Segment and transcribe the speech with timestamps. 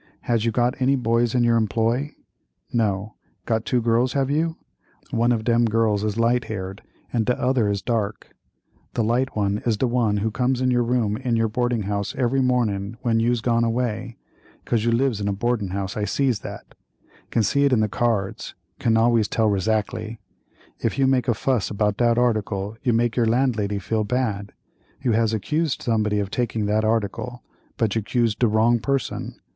[0.21, 2.15] Has you got any boys in yer employ?
[2.73, 3.13] No.
[3.45, 4.55] Got two girls have you?
[5.11, 6.81] One of dem girls is light haired
[7.13, 11.17] and de other is dark—the light one is de one who comes in your room
[11.17, 15.69] in your boarding house every morning when you'se gone away—'cause you lives in a boardin'
[15.69, 20.17] house, I sees that—can see it in the cards, can always tell razackly.
[20.79, 24.51] If you make a fuss about dat article you make your landlady feel bad.
[25.03, 27.43] You has accused somebody of taking that article,
[27.77, 29.35] but you 'cused de wrong person.